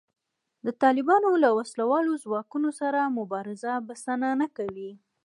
[0.65, 4.91] د طالبانو له وسله والو ځواکونو سره مبارزه بسنه نه کوي